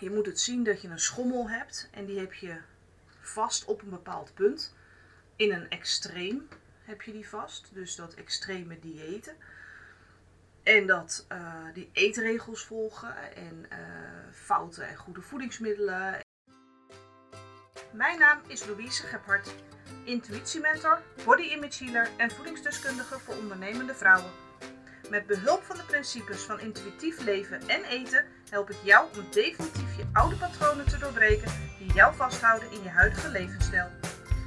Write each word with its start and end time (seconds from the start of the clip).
Je 0.00 0.10
moet 0.10 0.26
het 0.26 0.40
zien 0.40 0.64
dat 0.64 0.82
je 0.82 0.88
een 0.88 0.98
schommel 0.98 1.48
hebt 1.48 1.88
en 1.90 2.04
die 2.04 2.18
heb 2.18 2.34
je 2.34 2.56
vast 3.20 3.64
op 3.64 3.82
een 3.82 3.90
bepaald 3.90 4.34
punt. 4.34 4.74
In 5.36 5.52
een 5.52 5.68
extreem 5.68 6.48
heb 6.84 7.02
je 7.02 7.12
die 7.12 7.28
vast, 7.28 7.68
dus 7.72 7.96
dat 7.96 8.14
extreme 8.14 8.78
diëten. 8.78 9.36
En 10.62 10.86
dat 10.86 11.26
uh, 11.32 11.64
die 11.74 11.90
eetregels 11.92 12.64
volgen 12.64 13.34
en 13.34 13.66
uh, 13.72 13.78
foute 14.32 14.82
en 14.82 14.96
goede 14.96 15.22
voedingsmiddelen. 15.22 16.20
Mijn 17.92 18.18
naam 18.18 18.40
is 18.46 18.66
Louise 18.66 19.06
Gebhardt, 19.06 19.54
intuïtiementor, 20.04 21.02
body 21.24 21.42
image 21.42 21.84
healer 21.84 22.10
en 22.16 22.30
voedingsdeskundige 22.30 23.18
voor 23.18 23.34
ondernemende 23.34 23.94
vrouwen. 23.94 24.49
Met 25.10 25.26
behulp 25.26 25.62
van 25.62 25.76
de 25.76 25.82
principes 25.82 26.42
van 26.42 26.60
intuïtief 26.60 27.20
leven 27.20 27.68
en 27.68 27.84
eten 27.84 28.24
help 28.50 28.70
ik 28.70 28.76
jou 28.82 29.08
om 29.18 29.30
definitief 29.30 29.96
je 29.96 30.04
oude 30.12 30.36
patronen 30.36 30.86
te 30.86 30.98
doorbreken 30.98 31.52
die 31.78 31.92
jou 31.92 32.14
vasthouden 32.14 32.70
in 32.70 32.82
je 32.82 32.88
huidige 32.88 33.28
levensstijl. 33.28 33.88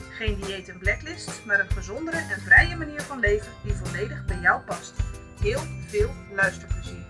Geen 0.10 0.42
dieet 0.42 0.70
en 0.70 0.80
blacklist, 0.80 1.46
maar 1.46 1.60
een 1.60 1.70
gezondere 1.70 2.18
en 2.18 2.42
vrije 2.42 2.76
manier 2.76 3.02
van 3.02 3.20
leven 3.20 3.52
die 3.64 3.74
volledig 3.74 4.26
bij 4.26 4.40
jou 4.40 4.62
past. 4.62 4.94
Heel 5.40 5.60
veel 5.88 6.12
luisterplezier. 6.32 7.06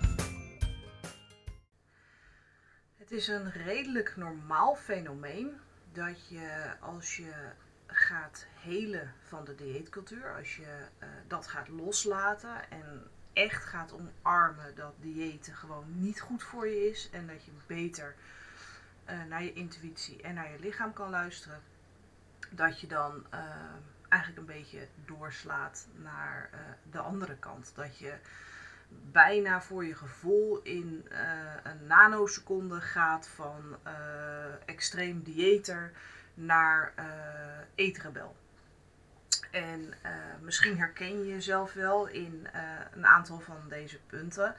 Het 2.97 3.11
is 3.11 3.27
een 3.27 3.51
redelijk 3.51 4.15
normaal 4.15 4.75
fenomeen 4.75 5.59
dat 5.91 6.27
je 6.29 6.73
als 6.79 7.17
je 7.17 7.33
gaat 7.87 8.45
helen 8.59 9.13
van 9.21 9.45
de 9.45 9.55
dieetcultuur, 9.55 10.35
als 10.37 10.55
je 10.55 10.87
uh, 10.99 11.07
dat 11.27 11.47
gaat 11.47 11.67
loslaten 11.67 12.69
en 12.69 13.11
echt 13.33 13.63
gaat 13.63 13.93
omarmen 13.93 14.75
dat 14.75 14.93
diëten 14.99 15.55
gewoon 15.55 15.85
niet 15.87 16.21
goed 16.21 16.43
voor 16.43 16.67
je 16.67 16.89
is 16.89 17.09
en 17.11 17.27
dat 17.27 17.45
je 17.45 17.51
beter 17.67 18.15
uh, 19.09 19.23
naar 19.29 19.43
je 19.43 19.53
intuïtie 19.53 20.21
en 20.21 20.33
naar 20.33 20.51
je 20.51 20.59
lichaam 20.59 20.93
kan 20.93 21.09
luisteren, 21.09 21.61
dat 22.49 22.79
je 22.79 22.87
dan 22.87 23.25
uh, 23.33 23.39
eigenlijk 24.09 24.41
een 24.41 24.55
beetje 24.55 24.87
doorslaat 25.05 25.87
naar 25.95 26.49
uh, 26.53 26.59
de 26.91 26.99
andere 26.99 27.35
kant. 27.37 27.71
Dat 27.75 27.97
je 27.97 28.13
bijna 29.11 29.61
voor 29.61 29.85
je 29.85 29.95
gevoel 29.95 30.61
in 30.61 31.07
een 31.63 31.87
nanoseconde 31.87 32.81
gaat 32.81 33.27
van 33.27 33.77
extreem 34.65 35.23
dieeter 35.23 35.91
naar 36.33 36.93
eetrebel. 37.75 38.35
En 39.53 39.93
uh, 40.05 40.11
misschien 40.41 40.77
herken 40.77 41.19
je 41.19 41.27
jezelf 41.27 41.73
wel 41.73 42.07
in 42.07 42.47
uh, 42.55 42.61
een 42.91 43.05
aantal 43.05 43.39
van 43.39 43.57
deze 43.69 43.99
punten. 43.99 44.55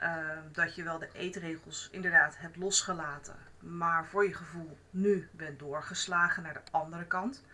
Uh, 0.00 0.28
dat 0.52 0.74
je 0.74 0.82
wel 0.82 0.98
de 0.98 1.08
eetregels 1.12 1.88
inderdaad 1.92 2.38
hebt 2.38 2.56
losgelaten, 2.56 3.36
maar 3.58 4.06
voor 4.06 4.26
je 4.26 4.34
gevoel 4.34 4.78
nu 4.90 5.28
bent 5.32 5.58
doorgeslagen 5.58 6.42
naar 6.42 6.54
de 6.54 6.70
andere 6.70 7.04
kant. 7.04 7.44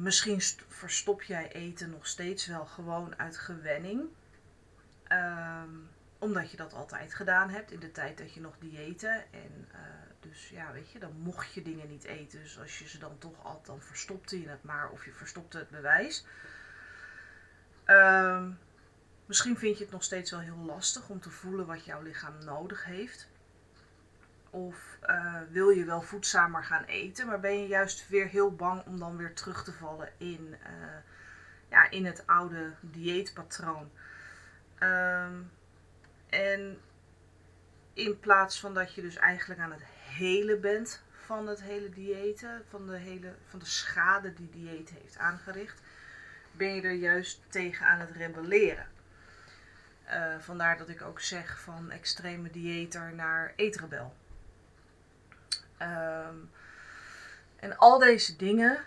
misschien 0.00 0.40
verstop 0.68 1.22
jij 1.22 1.52
eten 1.52 1.90
nog 1.90 2.06
steeds 2.06 2.46
wel 2.46 2.66
gewoon 2.66 3.18
uit 3.18 3.38
gewenning. 3.38 4.02
omdat 6.18 6.50
je 6.50 6.56
dat 6.56 6.74
altijd 6.74 7.14
gedaan 7.14 7.50
hebt 7.50 7.70
in 7.70 7.80
de 7.80 7.92
tijd 7.92 8.18
dat 8.18 8.34
je 8.34 8.40
nog 8.40 8.54
diëten 8.58 9.32
en 9.32 9.68
dus 10.22 10.48
ja, 10.48 10.72
weet 10.72 10.90
je, 10.90 10.98
dan 10.98 11.12
mocht 11.16 11.52
je 11.52 11.62
dingen 11.62 11.88
niet 11.88 12.04
eten. 12.04 12.40
Dus 12.40 12.58
als 12.58 12.78
je 12.78 12.88
ze 12.88 12.98
dan 12.98 13.18
toch 13.18 13.44
al, 13.44 13.60
dan 13.64 13.80
verstopte 13.80 14.40
je 14.40 14.48
het 14.48 14.62
maar 14.62 14.90
of 14.90 15.04
je 15.04 15.12
verstopte 15.12 15.58
het 15.58 15.70
bewijs. 15.70 16.26
Um, 17.86 18.58
misschien 19.26 19.58
vind 19.58 19.78
je 19.78 19.84
het 19.84 19.92
nog 19.92 20.02
steeds 20.02 20.30
wel 20.30 20.40
heel 20.40 20.56
lastig 20.56 21.08
om 21.08 21.20
te 21.20 21.30
voelen 21.30 21.66
wat 21.66 21.84
jouw 21.84 22.02
lichaam 22.02 22.44
nodig 22.44 22.84
heeft. 22.84 23.28
Of 24.50 24.98
uh, 25.06 25.40
wil 25.50 25.68
je 25.68 25.84
wel 25.84 26.02
voedzamer 26.02 26.64
gaan 26.64 26.84
eten, 26.84 27.26
maar 27.26 27.40
ben 27.40 27.60
je 27.60 27.66
juist 27.66 28.08
weer 28.08 28.28
heel 28.28 28.54
bang 28.54 28.86
om 28.86 28.98
dan 28.98 29.16
weer 29.16 29.34
terug 29.34 29.64
te 29.64 29.72
vallen 29.72 30.08
in, 30.16 30.56
uh, 30.62 30.96
ja, 31.68 31.90
in 31.90 32.06
het 32.06 32.26
oude 32.26 32.72
dieetpatroon. 32.80 33.90
Um, 34.80 35.50
en 36.28 36.80
in 37.92 38.20
plaats 38.20 38.60
van 38.60 38.74
dat 38.74 38.94
je 38.94 39.02
dus 39.02 39.16
eigenlijk 39.16 39.60
aan 39.60 39.72
het 39.72 39.82
hele 40.12 40.56
bent 40.56 41.02
van 41.10 41.46
het 41.46 41.62
hele 41.62 41.88
diëten, 41.88 42.64
van 42.68 42.86
de, 42.86 42.96
hele, 42.96 43.34
van 43.48 43.58
de 43.58 43.64
schade 43.64 44.34
die 44.34 44.50
dieet 44.50 44.90
heeft 44.90 45.18
aangericht, 45.18 45.80
ben 46.52 46.74
je 46.74 46.82
er 46.82 46.92
juist 46.92 47.40
tegen 47.48 47.86
aan 47.86 48.00
het 48.00 48.10
rebelleren. 48.10 48.86
Uh, 50.08 50.38
vandaar 50.38 50.78
dat 50.78 50.88
ik 50.88 51.02
ook 51.02 51.20
zeg 51.20 51.60
van 51.60 51.90
extreme 51.90 52.50
dieter 52.50 53.14
naar 53.14 53.52
eetrebel. 53.56 54.14
Um, 55.82 56.50
en 57.56 57.76
al 57.76 57.98
deze 57.98 58.36
dingen 58.36 58.78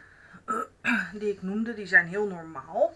die 1.20 1.32
ik 1.32 1.42
noemde, 1.42 1.74
die 1.74 1.86
zijn 1.86 2.08
heel 2.08 2.28
normaal 2.28 2.96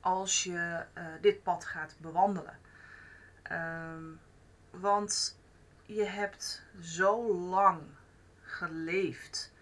als 0.00 0.44
je 0.44 0.84
uh, 0.98 1.04
dit 1.20 1.42
pad 1.42 1.64
gaat 1.64 1.96
bewandelen. 1.98 2.58
Um, 3.52 4.20
want 4.70 5.40
je 5.86 6.04
hebt 6.04 6.62
zo 6.80 7.34
lang 7.34 7.80
geleefd 8.42 9.52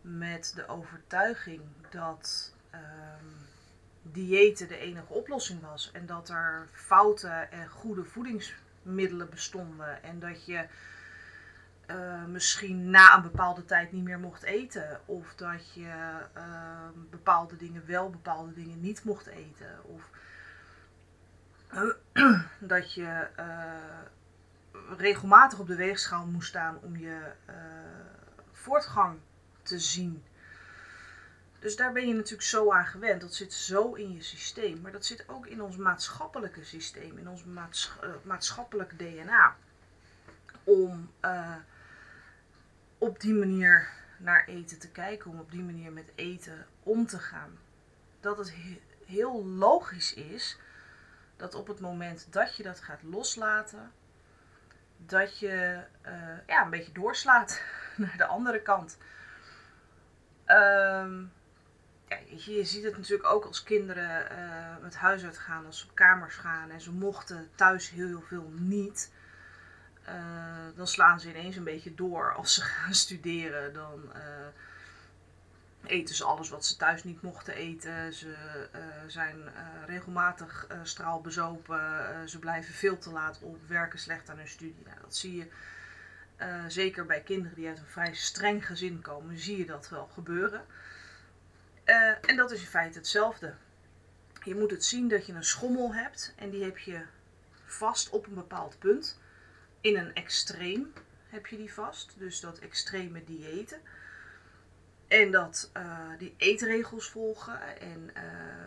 met 0.00 0.52
de 0.54 0.68
overtuiging 0.68 1.62
dat 1.90 2.54
um, 2.74 2.80
diëten 4.02 4.68
de 4.68 4.78
enige 4.78 5.12
oplossing 5.12 5.60
was. 5.60 5.90
En 5.92 6.06
dat 6.06 6.28
er 6.28 6.68
foute 6.72 7.28
en 7.28 7.68
goede 7.68 8.04
voedingsmiddelen 8.04 9.30
bestonden. 9.30 10.02
En 10.02 10.18
dat 10.18 10.44
je 10.44 10.66
uh, 11.86 12.24
misschien 12.24 12.90
na 12.90 13.16
een 13.16 13.22
bepaalde 13.22 13.64
tijd 13.64 13.92
niet 13.92 14.04
meer 14.04 14.18
mocht 14.18 14.42
eten. 14.42 15.00
Of 15.04 15.34
dat 15.34 15.74
je 15.74 16.12
uh, 16.36 16.88
bepaalde 17.10 17.56
dingen 17.56 17.86
wel, 17.86 18.10
bepaalde 18.10 18.52
dingen 18.52 18.80
niet 18.80 19.04
mocht 19.04 19.26
eten. 19.26 19.84
Of 19.84 20.10
dat 22.58 22.94
je 22.94 23.28
regelmatig 24.96 25.58
op 25.58 25.66
de 25.66 25.74
weegschaal 25.74 26.26
moest 26.26 26.48
staan 26.48 26.78
om 26.82 26.96
je 26.96 27.32
uh, 27.48 27.54
voortgang 28.52 29.18
te 29.62 29.78
zien. 29.78 30.24
Dus 31.58 31.76
daar 31.76 31.92
ben 31.92 32.08
je 32.08 32.14
natuurlijk 32.14 32.42
zo 32.42 32.72
aan 32.72 32.86
gewend. 32.86 33.20
Dat 33.20 33.34
zit 33.34 33.52
zo 33.52 33.92
in 33.92 34.12
je 34.12 34.22
systeem. 34.22 34.80
Maar 34.80 34.92
dat 34.92 35.06
zit 35.06 35.28
ook 35.28 35.46
in 35.46 35.62
ons 35.62 35.76
maatschappelijke 35.76 36.64
systeem, 36.64 37.18
in 37.18 37.28
ons 37.28 37.44
uh, 37.44 38.10
maatschappelijk 38.22 38.98
DNA. 38.98 39.56
Om 40.64 41.10
uh, 41.24 41.56
op 42.98 43.20
die 43.20 43.34
manier 43.34 43.88
naar 44.18 44.44
eten 44.46 44.78
te 44.78 44.90
kijken, 44.90 45.30
om 45.30 45.40
op 45.40 45.50
die 45.50 45.62
manier 45.62 45.92
met 45.92 46.12
eten 46.14 46.66
om 46.82 47.06
te 47.06 47.18
gaan. 47.18 47.58
Dat 48.20 48.38
het 48.38 48.54
he 48.54 48.80
heel 49.04 49.44
logisch 49.46 50.14
is 50.14 50.58
dat 51.36 51.54
op 51.54 51.66
het 51.66 51.80
moment 51.80 52.26
dat 52.30 52.56
je 52.56 52.62
dat 52.62 52.80
gaat 52.80 53.02
loslaten, 53.02 53.92
dat 55.06 55.38
je 55.38 55.80
uh, 56.06 56.12
ja, 56.46 56.64
een 56.64 56.70
beetje 56.70 56.92
doorslaat 56.92 57.62
naar 57.96 58.16
de 58.16 58.26
andere 58.26 58.62
kant. 58.62 58.98
Ja, 62.10 62.18
je, 62.26 62.64
ziet 62.64 62.84
het 62.84 62.96
natuurlijk 62.96 63.28
ook 63.28 63.44
als 63.44 63.62
kinderen 63.62 64.32
uh, 64.32 64.82
met 64.82 64.96
huis 64.96 65.24
uitgaan, 65.24 65.66
als 65.66 65.78
ze 65.78 65.84
op 65.84 65.94
kamers 65.94 66.36
gaan 66.36 66.70
en 66.70 66.80
ze 66.80 66.92
mochten 66.92 67.50
thuis 67.54 67.90
heel, 67.90 68.20
veel 68.20 68.50
niet. 68.54 69.12
Uh, 70.08 70.14
dan 70.74 70.86
slaan 70.86 71.20
ze 71.20 71.28
ineens 71.28 71.56
een 71.56 71.64
beetje 71.64 71.94
door 71.94 72.34
als 72.34 72.54
ze 72.54 72.62
gaan 72.74 72.94
studeren. 72.94 73.72
Dan 73.72 74.12
eten 75.86 76.14
ze 76.14 76.24
alles 76.24 76.48
wat 76.48 76.66
ze 76.66 76.76
thuis 76.76 77.04
niet 77.04 77.22
mochten 77.22 77.54
eten. 77.54 78.12
Ze 78.12 78.28
uh, 78.74 78.80
zijn 79.06 79.36
uh, 79.38 79.50
regelmatig 79.86 80.66
uh, 80.72 80.78
straalbezopen. 80.82 82.28
ze 82.28 82.38
blijven 82.38 82.74
veel 82.74 82.98
te 82.98 83.10
laat 83.10 83.38
op, 83.42 83.58
werken 83.66 83.98
slecht 83.98 84.28
aan 84.28 84.36
hun 84.36 84.48
studie. 84.48 84.82
Nou, 84.84 85.00
dat 85.00 85.16
zie 85.16 85.36
je 85.36 85.46
zeker 86.68 87.06
bij 87.06 87.20
kinderen 87.20 87.56
die 87.56 87.68
uit 87.68 87.78
een 87.78 87.86
vrij 87.86 88.14
streng 88.14 88.66
gezin 88.66 89.00
komen, 89.00 89.38
zie 89.38 89.58
je 89.58 89.66
dat 89.66 89.88
wel 89.88 90.06
gebeuren. 90.06 90.64
en 92.20 92.36
dat 92.36 92.50
is 92.50 92.60
in 92.60 92.66
feite 92.66 92.98
hetzelfde. 92.98 93.54
Je 94.44 94.54
moet 94.54 94.70
het 94.70 94.84
zien 94.84 95.08
dat 95.08 95.26
je 95.26 95.32
een 95.32 95.44
schommel 95.44 95.94
hebt 95.94 96.34
en 96.36 96.50
die 96.50 96.64
heb 96.64 96.78
je 96.78 97.02
vast 97.64 98.10
op 98.10 98.26
een 98.26 98.34
bepaald 98.34 98.78
punt. 98.78 99.18
In 99.80 99.96
een 99.96 100.14
extreem 100.14 100.92
heb 101.28 101.46
je 101.46 101.56
die 101.56 101.72
vast, 101.72 102.14
dus 102.18 102.40
dat 102.40 102.58
extreme 102.58 103.24
diëten. 103.24 103.80
En 105.10 105.30
dat 105.30 105.70
uh, 105.76 106.08
die 106.18 106.34
eetregels 106.36 107.08
volgen 107.08 107.60
en 107.80 108.10
uh, 108.16 108.22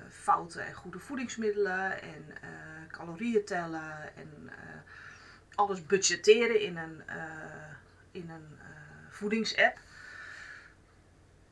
foute 0.10 0.62
en 0.62 0.74
goede 0.74 1.00
voedingsmiddelen 1.00 2.01
en 2.01 2.25
uh, 2.30 2.88
calorieën 2.88 3.45
tellen 3.45 4.16
en 4.16 4.50
alles 5.56 5.86
budgetteren 5.86 6.62
in 6.62 6.78
een, 6.78 7.04
in 8.12 8.30
een 8.30 8.60
voedingsapp. 9.10 9.78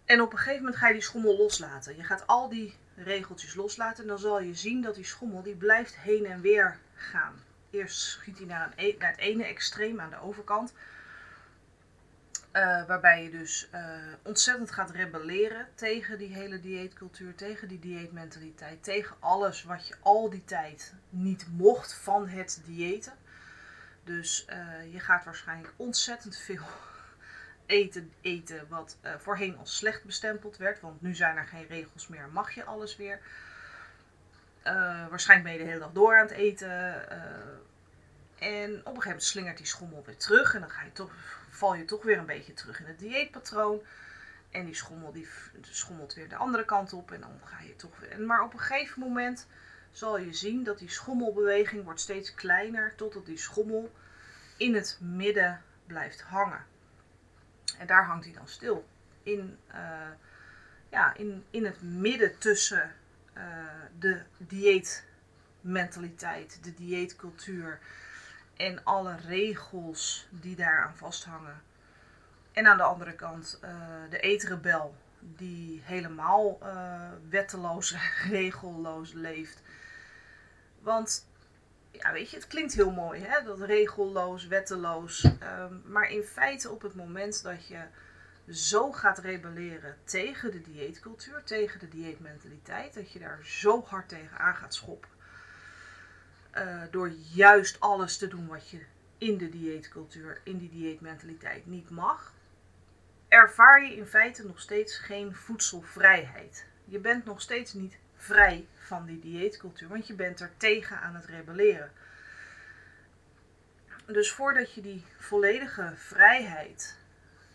En 0.05 0.21
op 0.21 0.31
een 0.31 0.37
gegeven 0.37 0.59
moment 0.59 0.75
ga 0.75 0.87
je 0.87 0.93
die 0.93 1.01
schommel 1.01 1.37
loslaten. 1.37 1.95
Je 1.95 2.03
gaat 2.03 2.27
al 2.27 2.49
die 2.49 2.75
regeltjes 2.95 3.55
loslaten 3.55 4.03
en 4.03 4.09
dan 4.09 4.19
zal 4.19 4.41
je 4.41 4.53
zien 4.53 4.81
dat 4.81 4.95
die 4.95 5.05
schommel 5.05 5.43
die 5.43 5.55
blijft 5.55 5.97
heen 5.97 6.25
en 6.25 6.41
weer 6.41 6.79
gaan. 6.95 7.43
eerst 7.69 8.01
schiet 8.01 8.37
hij 8.37 8.47
naar, 8.47 8.65
een, 8.65 8.85
e- 8.85 8.95
naar 8.99 9.11
het 9.11 9.19
ene 9.19 9.43
extreem 9.43 9.99
aan 9.99 10.09
de 10.09 10.21
overkant. 10.21 10.73
Eh, 12.51 12.85
waarbij 12.85 13.23
je 13.23 13.29
dus 13.29 13.69
eh, 13.69 13.83
ontzettend 14.23 14.71
gaat 14.71 14.89
rebelleren 14.89 15.67
tegen 15.75 16.17
die 16.17 16.33
hele 16.33 16.59
dieetcultuur, 16.59 17.35
tegen 17.35 17.67
die 17.67 17.79
dieetmentaliteit, 17.79 18.83
tegen 18.83 19.15
alles 19.19 19.63
wat 19.63 19.87
je 19.87 19.95
al 19.99 20.29
die 20.29 20.43
tijd 20.43 20.93
niet 21.09 21.47
mocht 21.51 21.93
van 21.93 22.27
het 22.27 22.61
diëten. 22.65 23.13
Dus 24.03 24.45
eh, 24.45 24.93
je 24.93 24.99
gaat 24.99 25.25
waarschijnlijk 25.25 25.73
ontzettend 25.75 26.37
veel 26.37 26.63
eten, 27.65 28.11
eten 28.21 28.67
wat 28.69 28.97
voorheen 29.17 29.57
als 29.57 29.77
slecht 29.77 30.03
bestempeld 30.03 30.57
werd, 30.57 30.79
want 30.79 31.01
nu 31.01 31.15
zijn 31.15 31.37
er 31.37 31.47
geen 31.47 31.67
regels 31.67 32.07
meer, 32.07 32.29
mag 32.31 32.51
je 32.51 32.63
alles 32.63 32.95
weer. 32.95 33.19
waarschijnlijk 35.09 35.49
ben 35.49 35.57
je 35.57 35.63
de 35.63 35.69
hele 35.69 35.83
dag 35.85 35.91
door 35.91 36.15
aan 36.15 36.27
het 36.27 36.35
eten. 36.35 36.69
En 38.41 38.69
op 38.69 38.71
een 38.71 38.83
gegeven 38.83 39.03
moment 39.03 39.23
slingert 39.23 39.57
die 39.57 39.65
schommel 39.65 40.03
weer 40.05 40.17
terug 40.17 40.53
en 40.53 40.59
dan 40.59 40.69
ga 40.69 40.83
je 40.83 40.91
toch 40.91 41.11
val 41.49 41.75
je 41.75 41.85
toch 41.85 42.03
weer 42.03 42.17
een 42.17 42.25
beetje 42.25 42.53
terug 42.53 42.79
in 42.79 42.85
het 42.85 42.99
dieetpatroon. 42.99 43.81
En 44.51 44.65
die 44.65 44.75
schommel 44.75 45.11
die 45.11 45.27
schommelt 45.61 46.13
weer 46.13 46.29
de 46.29 46.35
andere 46.35 46.65
kant 46.65 46.93
op. 46.93 47.11
En 47.11 47.21
dan 47.21 47.39
ga 47.43 47.63
je 47.63 47.75
toch 47.75 47.99
weer. 47.99 48.21
Maar 48.21 48.43
op 48.43 48.53
een 48.53 48.59
gegeven 48.59 48.99
moment 48.99 49.47
zal 49.91 50.17
je 50.17 50.33
zien 50.33 50.63
dat 50.63 50.79
die 50.79 50.89
schommelbeweging 50.89 51.83
wordt 51.83 51.99
steeds 51.99 52.33
kleiner. 52.33 52.95
Totdat 52.95 53.25
die 53.25 53.37
schommel 53.37 53.91
in 54.57 54.75
het 54.75 54.97
midden 55.01 55.61
blijft 55.85 56.21
hangen. 56.21 56.65
En 57.77 57.87
daar 57.87 58.05
hangt 58.05 58.25
hij 58.25 58.33
dan 58.33 58.47
stil. 58.47 58.87
In, 59.23 59.57
uh, 59.73 60.09
ja, 60.89 61.15
in, 61.15 61.45
in 61.49 61.65
het 61.65 61.81
midden 61.81 62.37
tussen 62.37 62.95
uh, 63.37 63.43
de 63.99 64.21
dieetmentaliteit, 64.37 66.63
de 66.63 66.73
dieetcultuur 66.73 67.79
en 68.61 68.83
alle 68.83 69.15
regels 69.27 70.27
die 70.29 70.55
daaraan 70.55 70.95
vasthangen. 70.95 71.61
En 72.51 72.67
aan 72.67 72.77
de 72.77 72.83
andere 72.83 73.13
kant 73.13 73.59
uh, 73.63 73.69
de 74.09 74.19
eetrebel, 74.19 74.95
die 75.19 75.81
helemaal 75.83 76.59
uh, 76.63 77.09
wetteloos, 77.29 77.95
regelloos 78.29 79.13
leeft. 79.13 79.61
Want, 80.79 81.27
ja, 81.91 82.11
weet 82.11 82.29
je, 82.29 82.35
het 82.35 82.47
klinkt 82.47 82.73
heel 82.73 82.91
mooi, 82.91 83.21
hè, 83.21 83.43
dat 83.43 83.59
regelloos, 83.59 84.47
wetteloos. 84.47 85.23
Um, 85.23 85.81
maar 85.85 86.09
in 86.09 86.23
feite, 86.23 86.69
op 86.69 86.81
het 86.81 86.95
moment 86.95 87.43
dat 87.43 87.67
je 87.67 87.79
zo 88.49 88.91
gaat 88.91 89.17
rebelleren 89.17 89.97
tegen 90.03 90.51
de 90.51 90.61
dieetcultuur, 90.61 91.43
tegen 91.43 91.79
de 91.79 91.87
dieetmentaliteit, 91.87 92.93
dat 92.93 93.11
je 93.11 93.19
daar 93.19 93.39
zo 93.43 93.83
hard 93.83 94.09
tegen 94.09 94.37
aan 94.37 94.55
gaat 94.55 94.73
schoppen 94.73 95.09
uh, 96.57 96.81
door 96.91 97.11
juist 97.33 97.79
alles 97.79 98.17
te 98.17 98.27
doen 98.27 98.47
wat 98.47 98.69
je 98.69 98.79
in 99.17 99.37
de 99.37 99.49
dieetcultuur, 99.49 100.41
in 100.43 100.57
die 100.57 100.69
dieetmentaliteit 100.69 101.65
niet 101.65 101.89
mag, 101.89 102.33
ervaar 103.27 103.83
je 103.83 103.95
in 103.95 104.05
feite 104.05 104.45
nog 104.45 104.59
steeds 104.59 104.97
geen 104.97 105.35
voedselvrijheid. 105.35 106.65
Je 106.85 106.99
bent 106.99 107.25
nog 107.25 107.41
steeds 107.41 107.73
niet 107.73 107.97
vrij 108.15 108.67
van 108.75 109.05
die 109.05 109.19
dieetcultuur, 109.19 109.87
want 109.87 110.07
je 110.07 110.13
bent 110.13 110.39
er 110.39 110.51
tegen 110.57 110.99
aan 110.99 111.15
het 111.15 111.25
rebelleren. 111.25 111.91
Dus 114.05 114.31
voordat 114.31 114.73
je 114.73 114.81
die 114.81 115.05
volledige 115.17 115.93
vrijheid 115.95 116.97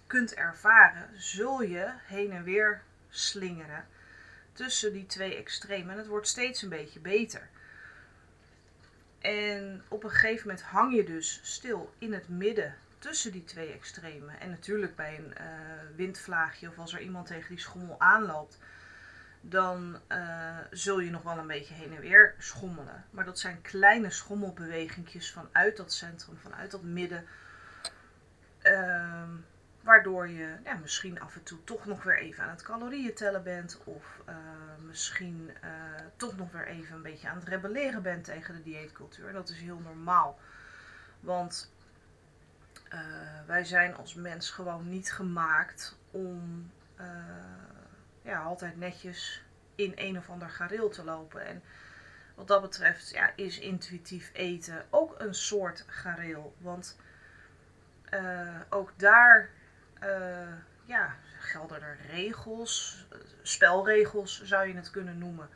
kunt 0.07 0.35
ervaren, 0.35 1.11
zul 1.21 1.63
je 1.63 1.93
heen 2.07 2.33
en 2.33 2.45
weer 2.45 2.83
slingeren 3.09 3.87
tussen 4.53 4.93
die 4.93 5.07
twee 5.07 5.37
extremen. 5.37 5.91
En 5.93 5.99
het 5.99 6.07
wordt 6.07 6.29
steeds 6.29 6.63
een 6.63 6.69
beetje 6.69 7.01
beter. 7.01 7.49
En 9.19 9.83
op 9.89 10.05
een 10.05 10.11
gegeven 10.11 10.49
moment 10.49 10.67
hang 10.67 10.95
je 10.95 11.05
dus 11.05 11.41
stil 11.43 11.95
in 11.99 12.13
het 12.13 12.29
midden 12.29 12.75
tussen 12.99 13.33
die 13.33 13.45
twee 13.45 13.73
extremen. 13.73 14.41
En 14.41 14.51
natuurlijk 14.51 14.97
bij 14.97 15.19
een 15.19 15.35
uh, 15.41 15.97
windvlaagje 15.97 16.69
of 16.69 16.79
als 16.79 16.93
er 16.93 17.01
iemand 17.01 17.27
tegen 17.27 17.49
die 17.49 17.61
schommel 17.61 18.01
aanloopt, 18.01 18.59
dan 19.41 20.01
uh, 20.09 20.59
zul 20.71 21.01
je 21.01 21.11
nog 21.11 21.23
wel 21.23 21.39
een 21.39 21.47
beetje 21.47 21.75
heen 21.75 21.95
en 21.95 22.01
weer 22.01 22.35
schommelen. 22.39 23.05
Maar 23.11 23.25
dat 23.25 23.39
zijn 23.39 23.63
kleine 23.63 24.11
schommelbewegingjes 24.11 25.33
vanuit 25.33 25.77
dat 25.77 25.93
centrum, 25.93 26.37
vanuit 26.37 26.71
dat 26.71 26.83
midden. 26.83 27.25
Waardoor 29.87 30.29
je 30.29 30.57
misschien 30.81 31.21
af 31.21 31.35
en 31.35 31.43
toe 31.43 31.65
toch 31.65 31.87
nog 31.87 32.03
weer 32.03 32.19
even 32.19 32.45
aan 32.45 32.51
het 32.51 32.63
calorieën 32.63 33.15
tellen 33.15 33.43
bent. 33.43 33.81
Of 33.85 34.21
uh, 34.29 34.35
misschien 34.87 35.51
uh, 35.65 35.71
toch 36.17 36.37
nog 36.37 36.53
weer 36.53 36.67
even 36.67 36.97
een 36.97 37.03
beetje 37.03 37.29
aan 37.29 37.37
het 37.37 37.49
rebelleren 37.49 38.03
bent 38.03 38.25
tegen 38.25 38.55
de 38.55 38.63
dieetcultuur. 38.63 39.33
Dat 39.33 39.49
is 39.49 39.59
heel 39.61 39.79
normaal. 39.79 40.39
Want 41.21 41.73
uh, 42.93 43.01
wij 43.47 43.65
zijn 43.65 43.97
als 43.97 44.15
mens 44.15 44.51
gewoon 44.51 44.89
niet 44.89 45.13
gemaakt 45.13 45.99
om 46.11 46.71
ja, 48.23 48.43
altijd 48.43 48.77
netjes 48.77 49.45
in 49.75 49.93
een 49.95 50.19
of 50.19 50.31
ander 50.31 50.51
gareel 50.51 50.89
te 50.89 51.05
lopen. 51.05 51.47
En 51.47 51.63
wat 52.35 52.49
dat 52.49 52.63
betreft 52.63 53.11
ja, 53.11 53.33
is 53.37 53.59
intuïtief 53.59 54.31
eten 54.33 54.85
ook 54.91 55.15
een 55.19 55.35
soort 55.35 55.85
gareel. 55.89 56.55
Want 56.59 56.99
ook 58.71 58.93
daar 58.97 59.51
uh, 60.03 60.53
ja, 60.85 61.17
gelden 61.39 61.83
er 61.83 61.99
regels, 62.11 63.07
spelregels 63.43 64.43
zou 64.43 64.69
je 64.69 64.75
het 64.75 64.91
kunnen 64.91 65.19
noemen. 65.19 65.49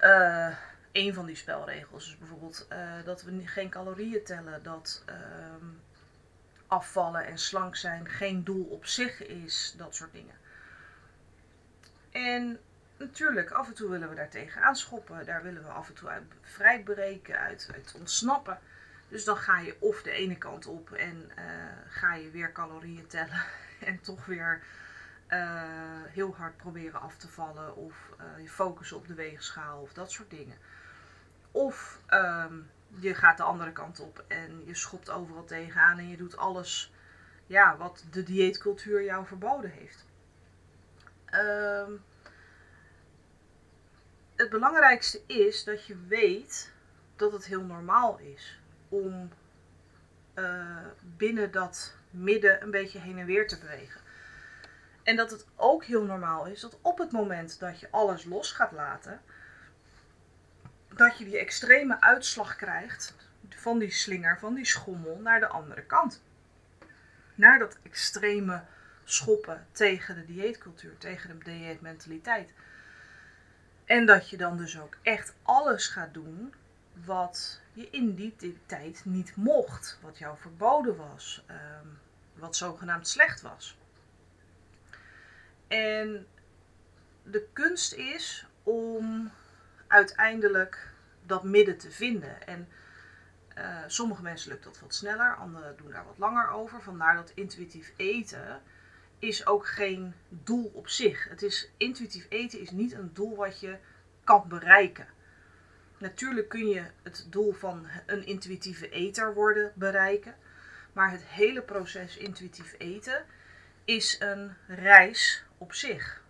Uh, 0.00 0.56
een 0.92 1.14
van 1.14 1.26
die 1.26 1.36
spelregels 1.36 2.06
is 2.06 2.18
bijvoorbeeld 2.18 2.68
dat 3.04 3.22
we 3.22 3.46
geen 3.46 3.70
calorieën 3.70 4.24
tellen, 4.24 4.62
dat 4.62 5.04
uh, 5.08 5.14
afvallen 6.66 7.26
en 7.26 7.38
slank 7.38 7.76
zijn 7.76 8.08
geen 8.08 8.44
doel 8.44 8.64
op 8.64 8.86
zich 8.86 9.26
is, 9.26 9.74
dat 9.76 9.94
soort 9.94 10.12
dingen. 10.12 10.34
En 12.10 12.60
natuurlijk, 12.96 13.50
af 13.50 13.68
en 13.68 13.74
toe 13.74 13.90
willen 13.90 14.08
we 14.08 14.14
daar 14.14 14.28
tegen 14.28 14.62
aanschoppen, 14.62 15.26
daar 15.26 15.42
willen 15.42 15.62
we 15.62 15.68
af 15.68 15.88
en 15.88 15.94
toe 15.94 16.08
uit 16.08 16.22
vrijbreken, 16.42 17.38
uit, 17.38 17.70
uit 17.74 17.94
ontsnappen. 17.98 18.58
Dus 19.12 19.24
dan 19.24 19.36
ga 19.36 19.58
je 19.58 19.76
of 19.78 20.02
de 20.02 20.10
ene 20.10 20.38
kant 20.38 20.66
op 20.66 20.92
en 20.92 21.30
uh, 21.38 21.44
ga 21.88 22.14
je 22.14 22.30
weer 22.30 22.52
calorieën 22.52 23.06
tellen 23.06 23.42
en 23.88 24.00
toch 24.00 24.26
weer 24.26 24.62
uh, 25.28 25.62
heel 26.08 26.34
hard 26.34 26.56
proberen 26.56 27.00
af 27.00 27.16
te 27.16 27.28
vallen 27.28 27.76
of 27.76 27.94
uh, 28.20 28.42
je 28.42 28.48
focussen 28.48 28.96
op 28.96 29.06
de 29.06 29.14
weegschaal 29.14 29.80
of 29.80 29.92
dat 29.92 30.12
soort 30.12 30.30
dingen. 30.30 30.56
Of 31.50 32.00
um, 32.10 32.70
je 32.88 33.14
gaat 33.14 33.36
de 33.36 33.42
andere 33.42 33.72
kant 33.72 34.00
op 34.00 34.24
en 34.28 34.62
je 34.66 34.74
schopt 34.74 35.10
overal 35.10 35.44
tegenaan 35.44 35.98
en 35.98 36.08
je 36.08 36.16
doet 36.16 36.36
alles 36.36 36.92
ja, 37.46 37.76
wat 37.76 38.04
de 38.10 38.22
dieetcultuur 38.22 39.04
jou 39.04 39.26
verboden 39.26 39.70
heeft. 39.70 40.06
Um, 41.34 42.04
het 44.36 44.50
belangrijkste 44.50 45.20
is 45.26 45.64
dat 45.64 45.86
je 45.86 45.96
weet 46.08 46.72
dat 47.16 47.32
het 47.32 47.44
heel 47.44 47.64
normaal 47.64 48.18
is 48.18 48.60
om 48.92 49.30
uh, 50.34 50.76
binnen 51.16 51.50
dat 51.50 51.94
midden 52.10 52.62
een 52.62 52.70
beetje 52.70 52.98
heen 52.98 53.18
en 53.18 53.26
weer 53.26 53.48
te 53.48 53.58
bewegen. 53.58 54.00
En 55.02 55.16
dat 55.16 55.30
het 55.30 55.46
ook 55.56 55.84
heel 55.84 56.04
normaal 56.04 56.46
is 56.46 56.60
dat 56.60 56.78
op 56.80 56.98
het 56.98 57.12
moment 57.12 57.60
dat 57.60 57.80
je 57.80 57.88
alles 57.90 58.24
los 58.24 58.52
gaat 58.52 58.72
laten, 58.72 59.20
dat 60.88 61.18
je 61.18 61.24
die 61.24 61.38
extreme 61.38 62.00
uitslag 62.00 62.56
krijgt 62.56 63.14
van 63.48 63.78
die 63.78 63.90
slinger, 63.90 64.38
van 64.38 64.54
die 64.54 64.66
schommel, 64.66 65.18
naar 65.20 65.40
de 65.40 65.46
andere 65.46 65.82
kant. 65.82 66.22
Naar 67.34 67.58
dat 67.58 67.78
extreme 67.82 68.62
schoppen 69.04 69.66
tegen 69.72 70.14
de 70.14 70.24
dieetcultuur, 70.24 70.98
tegen 70.98 71.38
de 71.38 71.44
dieetmentaliteit. 71.44 72.52
En 73.84 74.06
dat 74.06 74.30
je 74.30 74.36
dan 74.36 74.56
dus 74.56 74.80
ook 74.80 74.96
echt 75.02 75.34
alles 75.42 75.86
gaat 75.86 76.14
doen 76.14 76.54
wat 77.04 77.61
je 77.72 77.88
in 77.90 78.14
die 78.14 78.58
tijd 78.66 79.04
niet 79.04 79.36
mocht, 79.36 79.98
wat 80.02 80.18
jou 80.18 80.38
verboden 80.38 80.96
was, 80.96 81.44
um, 81.50 81.98
wat 82.34 82.56
zogenaamd 82.56 83.08
slecht 83.08 83.40
was. 83.40 83.78
En 85.68 86.26
de 87.22 87.48
kunst 87.52 87.92
is 87.92 88.46
om 88.62 89.30
uiteindelijk 89.86 90.92
dat 91.26 91.44
midden 91.44 91.78
te 91.78 91.90
vinden. 91.90 92.46
En 92.46 92.68
uh, 93.58 93.78
sommige 93.86 94.22
mensen 94.22 94.50
lukt 94.50 94.64
dat 94.64 94.80
wat 94.80 94.94
sneller, 94.94 95.36
anderen 95.36 95.76
doen 95.76 95.90
daar 95.90 96.04
wat 96.04 96.18
langer 96.18 96.50
over. 96.50 96.82
Vandaar 96.82 97.16
dat 97.16 97.32
intuïtief 97.34 97.92
eten 97.96 98.62
is 99.18 99.46
ook 99.46 99.66
geen 99.66 100.14
doel 100.28 100.70
op 100.74 100.88
zich. 100.88 101.28
Het 101.28 101.42
is, 101.42 101.70
intuïtief 101.76 102.26
eten 102.28 102.60
is 102.60 102.70
niet 102.70 102.92
een 102.92 103.10
doel 103.12 103.36
wat 103.36 103.60
je 103.60 103.78
kan 104.24 104.48
bereiken. 104.48 105.06
Natuurlijk 106.02 106.48
kun 106.48 106.68
je 106.68 106.84
het 107.02 107.26
doel 107.30 107.52
van 107.52 107.86
een 108.06 108.26
intuïtieve 108.26 108.88
eter 108.88 109.34
worden 109.34 109.72
bereiken. 109.74 110.34
Maar 110.92 111.10
het 111.10 111.24
hele 111.24 111.62
proces 111.62 112.16
intuïtief 112.16 112.74
eten 112.78 113.24
is 113.84 114.20
een 114.20 114.54
reis 114.66 115.44
op 115.58 115.72
zich. 115.72 116.22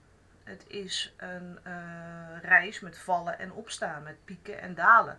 Het 0.44 0.64
is 0.68 1.14
een 1.16 1.58
uh, 1.66 2.42
reis 2.42 2.80
met 2.80 2.98
vallen 2.98 3.38
en 3.38 3.52
opstaan, 3.52 4.02
met 4.02 4.24
pieken 4.24 4.60
en 4.60 4.74
dalen. 4.74 5.18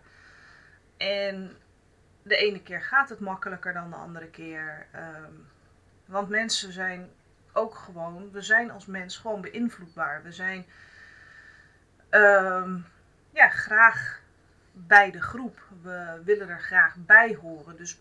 En 0.96 1.56
de 2.22 2.36
ene 2.36 2.62
keer 2.62 2.82
gaat 2.82 3.08
het 3.08 3.20
makkelijker 3.20 3.72
dan 3.72 3.90
de 3.90 3.96
andere 3.96 4.28
keer. 4.30 4.86
Ehm, 4.92 5.32
want 6.04 6.28
mensen 6.28 6.72
zijn 6.72 7.10
ook 7.52 7.74
gewoon, 7.74 8.30
we 8.30 8.40
zijn 8.40 8.70
als 8.70 8.86
mens 8.86 9.16
gewoon 9.16 9.40
beïnvloedbaar. 9.40 10.22
We 10.22 10.32
zijn 10.32 10.66
ehm, 12.08 12.78
ja, 13.30 13.48
graag 13.48 14.22
bij 14.74 15.10
de 15.10 15.22
groep. 15.22 15.62
We 15.82 16.20
willen 16.24 16.48
er 16.48 16.60
graag 16.60 16.94
bij 16.96 17.34
horen. 17.34 17.76
Dus 17.76 17.98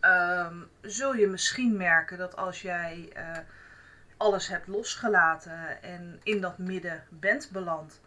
ehm, 0.00 0.56
zul 0.80 1.14
je 1.14 1.26
misschien 1.26 1.76
merken 1.76 2.18
dat 2.18 2.36
als 2.36 2.62
jij 2.62 3.10
eh, 3.14 3.38
alles 4.16 4.48
hebt 4.48 4.66
losgelaten 4.66 5.82
en 5.82 6.20
in 6.22 6.40
dat 6.40 6.58
midden 6.58 7.04
bent 7.08 7.50
beland. 7.50 8.00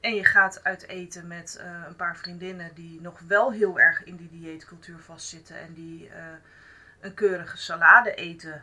En 0.00 0.14
je 0.14 0.24
gaat 0.24 0.64
uit 0.64 0.86
eten 0.86 1.26
met 1.26 1.56
eh, 1.56 1.82
een 1.86 1.96
paar 1.96 2.16
vriendinnen 2.16 2.74
die 2.74 3.00
nog 3.00 3.20
wel 3.20 3.52
heel 3.52 3.78
erg 3.78 4.04
in 4.04 4.16
die 4.16 4.30
dieetcultuur 4.30 4.98
vastzitten. 4.98 5.60
En 5.60 5.74
die 5.74 6.08
eh, 6.08 6.24
een 7.00 7.14
keurige 7.14 7.56
salade 7.56 8.14
eten 8.14 8.62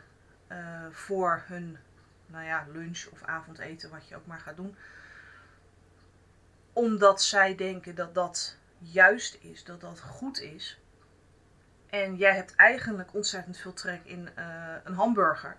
voor 0.91 1.43
hun 1.45 1.77
nou 2.25 2.45
ja, 2.45 2.65
lunch 2.73 3.05
of 3.11 3.23
avondeten, 3.23 3.89
wat 3.89 4.07
je 4.07 4.15
ook 4.15 4.25
maar 4.25 4.39
gaat 4.39 4.55
doen 4.55 4.75
omdat 6.75 7.21
zij 7.21 7.55
denken 7.55 7.95
dat 7.95 8.13
dat 8.13 8.57
juist 8.77 9.37
is, 9.41 9.63
dat 9.63 9.81
dat 9.81 9.99
goed 9.99 10.41
is. 10.41 10.79
En 11.89 12.15
jij 12.15 12.35
hebt 12.35 12.55
eigenlijk 12.55 13.13
ontzettend 13.13 13.57
veel 13.57 13.73
trek 13.73 14.01
in 14.03 14.29
uh, 14.37 14.75
een 14.83 14.93
hamburger. 14.93 15.57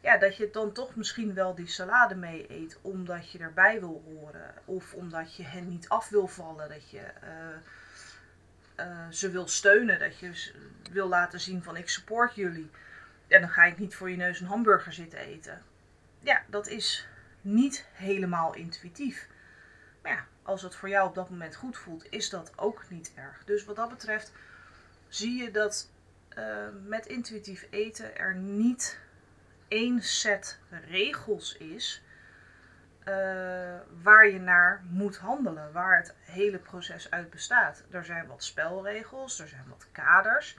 Ja, 0.00 0.18
dat 0.18 0.36
je 0.36 0.50
dan 0.52 0.72
toch 0.72 0.94
misschien 0.94 1.34
wel 1.34 1.54
die 1.54 1.66
salade 1.66 2.14
mee 2.14 2.46
eet 2.50 2.78
omdat 2.80 3.30
je 3.30 3.38
erbij 3.38 3.80
wil 3.80 4.02
horen. 4.06 4.54
Of 4.64 4.94
omdat 4.94 5.36
je 5.36 5.42
hen 5.42 5.68
niet 5.68 5.88
af 5.88 6.08
wil 6.08 6.26
vallen. 6.26 6.68
Dat 6.68 6.90
je 6.90 7.02
uh, 7.24 8.86
uh, 8.86 9.08
ze 9.10 9.30
wil 9.30 9.48
steunen. 9.48 9.98
Dat 9.98 10.18
je 10.18 10.52
wil 10.90 11.08
laten 11.08 11.40
zien 11.40 11.62
van 11.62 11.76
ik 11.76 11.88
support 11.88 12.34
jullie. 12.34 12.70
En 13.28 13.40
dan 13.40 13.50
ga 13.50 13.64
ik 13.64 13.78
niet 13.78 13.94
voor 13.94 14.10
je 14.10 14.16
neus 14.16 14.40
een 14.40 14.46
hamburger 14.46 14.92
zitten 14.92 15.18
eten. 15.18 15.62
Ja, 16.20 16.42
dat 16.46 16.66
is 16.66 17.08
niet 17.40 17.86
helemaal 17.92 18.54
intuïtief. 18.54 19.28
Maar 20.02 20.12
ja, 20.12 20.26
als 20.42 20.62
het 20.62 20.74
voor 20.74 20.88
jou 20.88 21.08
op 21.08 21.14
dat 21.14 21.30
moment 21.30 21.56
goed 21.56 21.76
voelt, 21.76 22.06
is 22.10 22.30
dat 22.30 22.52
ook 22.56 22.84
niet 22.88 23.12
erg. 23.14 23.44
Dus 23.44 23.64
wat 23.64 23.76
dat 23.76 23.88
betreft 23.88 24.32
zie 25.08 25.42
je 25.42 25.50
dat 25.50 25.90
uh, 26.38 26.68
met 26.84 27.06
intuïtief 27.06 27.66
eten 27.70 28.16
er 28.16 28.34
niet 28.34 28.98
één 29.68 30.02
set 30.02 30.58
regels 30.88 31.56
is 31.56 32.02
uh, 33.08 33.14
waar 34.02 34.28
je 34.28 34.40
naar 34.40 34.84
moet 34.88 35.16
handelen, 35.16 35.72
waar 35.72 35.96
het 35.96 36.14
hele 36.20 36.58
proces 36.58 37.10
uit 37.10 37.30
bestaat. 37.30 37.84
Er 37.90 38.04
zijn 38.04 38.26
wat 38.26 38.44
spelregels, 38.44 39.40
er 39.40 39.48
zijn 39.48 39.64
wat 39.68 39.86
kaders. 39.92 40.58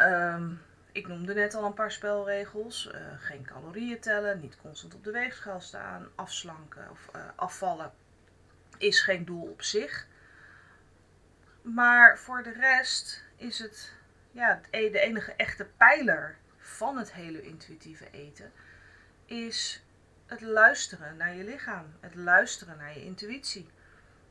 Um, 0.00 0.60
ik 0.94 1.06
noemde 1.08 1.34
net 1.34 1.54
al 1.54 1.64
een 1.64 1.74
paar 1.74 1.92
spelregels. 1.92 2.90
Uh, 2.94 3.00
geen 3.18 3.44
calorieën 3.44 4.00
tellen, 4.00 4.40
niet 4.40 4.56
constant 4.56 4.94
op 4.94 5.04
de 5.04 5.10
weegschaal 5.10 5.60
staan, 5.60 6.08
afslanken 6.14 6.90
of 6.90 7.10
afvallen 7.34 7.92
is 8.78 9.00
geen 9.00 9.24
doel 9.24 9.46
op 9.46 9.62
zich. 9.62 10.06
Maar 11.62 12.18
voor 12.18 12.42
de 12.42 12.52
rest 12.52 13.24
is 13.36 13.58
het 13.58 13.92
ja, 14.30 14.60
e-, 14.70 14.90
de 14.90 15.00
enige 15.00 15.32
echte 15.32 15.64
pijler 15.76 16.36
van 16.58 16.96
het 16.96 17.12
hele 17.12 17.42
intuïtieve 17.42 18.10
eten. 18.10 18.52
Is 19.24 19.84
het 20.26 20.40
luisteren 20.40 21.16
naar 21.16 21.34
je 21.34 21.44
lichaam. 21.44 21.96
Het 22.00 22.14
luisteren 22.14 22.76
naar 22.76 22.94
je 22.94 23.04
intuïtie. 23.04 23.70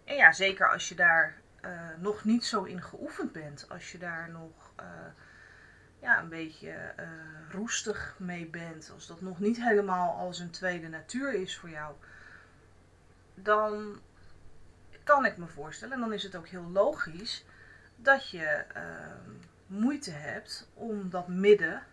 En 0.06 0.16
ja, 0.16 0.32
zeker 0.32 0.72
als 0.72 0.90
je 0.90 0.96
daar 0.96 1.42
uh, 1.62 1.72
nog 1.98 2.24
niet 2.24 2.46
zo 2.46 2.64
in 2.64 2.84
geoefend 2.84 3.32
bent. 3.32 3.70
Als 3.70 3.92
je 3.92 3.98
daar 3.98 4.30
nog 4.30 4.72
ja, 6.04 6.20
een 6.20 6.30
beetje 6.30 6.94
uh, 7.00 7.06
roestig 7.52 8.16
mee 8.18 8.46
bent. 8.46 8.92
Als 8.94 9.08
dat 9.08 9.22
nog 9.22 9.40
niet 9.40 9.64
helemaal 9.64 10.16
als 10.16 10.40
een 10.40 10.52
tweede 10.52 10.88
natuur 10.88 11.34
is 11.34 11.58
voor 11.58 11.70
jou. 11.70 11.96
Dan 13.34 14.02
kan 15.04 15.26
ik 15.26 15.38
me 15.38 15.48
voorstellen, 15.48 15.94
en 15.94 16.00
dan 16.00 16.14
is 16.14 16.24
het 16.24 16.36
ook 16.36 16.48
heel 16.48 16.70
logisch, 16.70 17.46
dat 17.96 18.30
je 18.30 18.66
uh, 18.76 18.82
moeite 19.66 20.12
hebt 20.12 20.70
om 20.74 21.10
dat 21.10 21.28
midden 21.28 21.84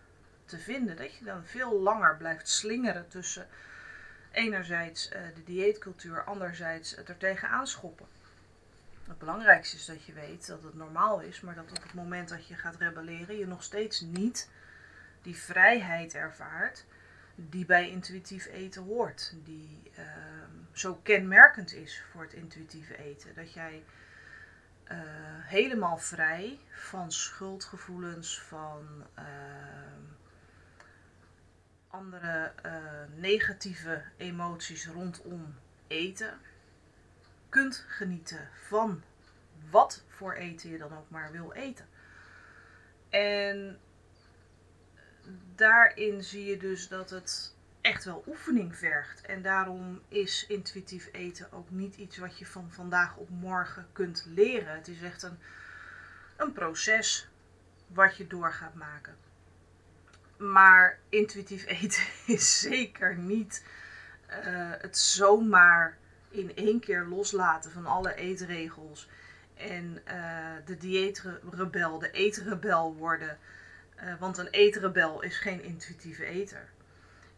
te 0.44 0.58
vinden. 0.58 0.96
Dat 0.96 1.14
je 1.14 1.24
dan 1.24 1.44
veel 1.44 1.80
langer 1.80 2.16
blijft 2.16 2.48
slingeren 2.48 3.08
tussen 3.08 3.46
enerzijds 4.30 5.12
uh, 5.12 5.18
de 5.34 5.44
dieetcultuur, 5.44 6.24
anderzijds 6.24 6.96
het 6.96 7.08
er 7.08 7.16
tegenaan 7.16 7.66
schoppen. 7.66 8.06
Het 9.06 9.18
belangrijkste 9.18 9.76
is 9.76 9.84
dat 9.84 10.04
je 10.04 10.12
weet 10.12 10.46
dat 10.46 10.62
het 10.62 10.74
normaal 10.74 11.20
is, 11.20 11.40
maar 11.40 11.54
dat 11.54 11.70
op 11.70 11.82
het 11.82 11.94
moment 11.94 12.28
dat 12.28 12.46
je 12.46 12.54
gaat 12.54 12.76
rebelleren, 12.76 13.38
je 13.38 13.46
nog 13.46 13.62
steeds 13.62 14.00
niet 14.00 14.50
die 15.22 15.36
vrijheid 15.36 16.14
ervaart 16.14 16.84
die 17.34 17.66
bij 17.66 17.90
intuïtief 17.90 18.46
eten 18.46 18.82
hoort. 18.82 19.34
Die 19.44 19.90
uh, 19.98 20.04
zo 20.72 20.94
kenmerkend 20.94 21.72
is 21.72 22.02
voor 22.10 22.22
het 22.22 22.32
intuïtieve 22.32 22.96
eten. 22.96 23.34
Dat 23.34 23.52
jij 23.52 23.84
uh, 24.92 24.98
helemaal 25.42 25.98
vrij 25.98 26.60
van 26.70 27.12
schuldgevoelens, 27.12 28.40
van 28.40 29.06
uh, 29.18 29.24
andere 31.88 32.52
uh, 32.66 32.72
negatieve 33.14 34.02
emoties 34.16 34.86
rondom 34.86 35.54
eten 35.86 36.38
kunt 37.50 37.84
genieten 37.88 38.48
van 38.68 39.02
wat 39.70 40.02
voor 40.08 40.32
eten 40.32 40.70
je 40.70 40.78
dan 40.78 40.96
ook 40.96 41.10
maar 41.10 41.32
wil 41.32 41.52
eten. 41.52 41.86
En 43.08 43.78
daarin 45.54 46.22
zie 46.22 46.44
je 46.44 46.56
dus 46.56 46.88
dat 46.88 47.10
het 47.10 47.54
echt 47.80 48.04
wel 48.04 48.24
oefening 48.26 48.76
vergt. 48.76 49.20
En 49.20 49.42
daarom 49.42 50.00
is 50.08 50.46
intuïtief 50.46 51.08
eten 51.12 51.52
ook 51.52 51.70
niet 51.70 51.96
iets 51.96 52.16
wat 52.16 52.38
je 52.38 52.46
van 52.46 52.70
vandaag 52.70 53.16
op 53.16 53.30
morgen 53.30 53.86
kunt 53.92 54.24
leren. 54.26 54.74
Het 54.74 54.88
is 54.88 55.02
echt 55.02 55.22
een, 55.22 55.38
een 56.36 56.52
proces 56.52 57.28
wat 57.86 58.16
je 58.16 58.26
door 58.26 58.52
gaat 58.52 58.74
maken. 58.74 59.16
Maar 60.36 60.98
intuïtief 61.08 61.66
eten 61.82 62.04
is 62.26 62.60
zeker 62.60 63.16
niet 63.16 63.64
uh, 64.30 64.72
het 64.78 64.98
zomaar 64.98 65.98
in 66.30 66.56
één 66.56 66.80
keer 66.80 67.04
loslaten 67.04 67.70
van 67.70 67.86
alle 67.86 68.14
eetregels. 68.14 69.08
En 69.54 70.02
uh, 70.08 70.52
de 70.64 70.76
dieetrebel, 70.76 71.98
de 71.98 72.10
eetrebel 72.10 72.94
worden. 72.94 73.38
Uh, 73.96 74.14
want 74.18 74.38
een 74.38 74.48
eetrebel 74.48 75.22
is 75.22 75.38
geen 75.38 75.62
intuïtieve 75.62 76.24
eter. 76.24 76.68